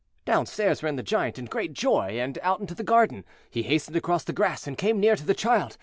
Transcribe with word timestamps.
Downstairs 0.25 0.81
ran 0.81 0.95
the 0.95 1.03
Giant 1.03 1.37
in 1.37 1.45
great 1.45 1.73
joy, 1.73 2.17
and 2.19 2.39
out 2.41 2.59
into 2.59 2.73
the 2.73 2.81
garden. 2.83 3.23
He 3.51 3.61
hastened 3.61 3.95
across 3.95 4.23
the 4.23 4.33
grass, 4.33 4.65
and 4.65 4.75
came 4.75 4.99
near 4.99 5.15
to 5.15 5.23
the 5.27 5.35
child. 5.35 5.77